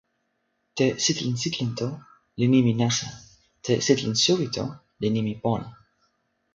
te 0.77 0.85
"sitelen 1.03 1.37
sitelen" 1.41 1.69
to 1.81 1.87
li 2.39 2.45
nimi 2.55 2.73
nasa. 2.81 3.07
te 3.65 3.73
"sitelen 3.85 4.15
suwi" 4.23 4.47
to 4.55 4.63
li 5.01 5.07
nimi 5.15 5.33
pona. 5.43 5.67